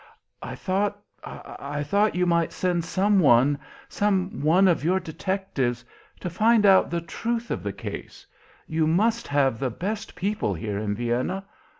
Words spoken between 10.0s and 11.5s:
people here in Vienna.